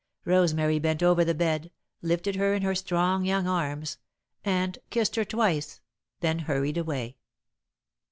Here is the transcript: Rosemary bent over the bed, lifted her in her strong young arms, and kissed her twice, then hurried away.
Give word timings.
Rosemary 0.25 0.79
bent 0.79 1.03
over 1.03 1.23
the 1.23 1.35
bed, 1.35 1.69
lifted 2.01 2.35
her 2.35 2.55
in 2.55 2.63
her 2.63 2.73
strong 2.73 3.23
young 3.23 3.45
arms, 3.47 3.99
and 4.43 4.79
kissed 4.89 5.15
her 5.15 5.23
twice, 5.25 5.79
then 6.21 6.39
hurried 6.39 6.75
away. 6.79 7.17